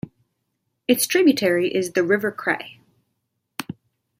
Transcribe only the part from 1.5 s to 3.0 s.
is the River Cray.